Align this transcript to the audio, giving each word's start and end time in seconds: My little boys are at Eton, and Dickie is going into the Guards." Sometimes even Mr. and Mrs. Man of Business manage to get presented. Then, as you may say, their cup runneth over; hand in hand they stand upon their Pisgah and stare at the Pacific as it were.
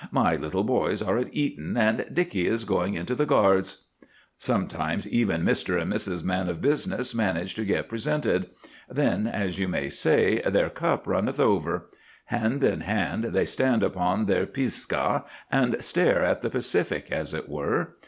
My 0.09 0.35
little 0.35 0.63
boys 0.63 1.03
are 1.03 1.19
at 1.19 1.27
Eton, 1.31 1.77
and 1.77 2.07
Dickie 2.11 2.47
is 2.47 2.63
going 2.63 2.95
into 2.95 3.13
the 3.13 3.27
Guards." 3.27 3.85
Sometimes 4.35 5.07
even 5.07 5.43
Mr. 5.43 5.79
and 5.79 5.93
Mrs. 5.93 6.23
Man 6.23 6.49
of 6.49 6.59
Business 6.59 7.13
manage 7.13 7.53
to 7.53 7.63
get 7.63 7.87
presented. 7.87 8.47
Then, 8.89 9.27
as 9.27 9.59
you 9.59 9.67
may 9.67 9.89
say, 9.89 10.41
their 10.41 10.71
cup 10.71 11.05
runneth 11.05 11.39
over; 11.39 11.87
hand 12.25 12.63
in 12.63 12.79
hand 12.81 13.25
they 13.25 13.45
stand 13.45 13.83
upon 13.83 14.25
their 14.25 14.47
Pisgah 14.47 15.23
and 15.51 15.75
stare 15.85 16.23
at 16.23 16.41
the 16.41 16.49
Pacific 16.49 17.11
as 17.11 17.31
it 17.31 17.47
were. 17.47 17.97